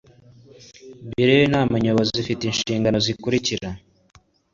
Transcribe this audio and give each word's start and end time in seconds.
biro 1.13 1.31
y 1.39 1.43
inama 1.47 1.73
nyobozi 1.83 2.13
ifite 2.23 2.41
inshingano 2.45 2.97
zikurikira 3.05 3.69